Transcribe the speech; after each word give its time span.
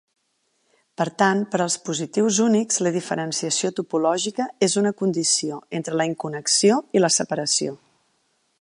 Per 1.01 1.05
tant, 1.21 1.41
per 1.55 1.59
als 1.65 1.75
positius 1.89 2.39
únics, 2.45 2.79
la 2.87 2.93
diferenciació 2.95 3.71
topològica 3.81 4.49
és 4.69 4.77
una 4.83 4.93
condició 5.03 5.61
entre 5.81 6.01
la 6.03 6.09
inconnexió 6.13 6.79
i 7.01 7.05
la 7.05 7.13
separació. 7.21 7.77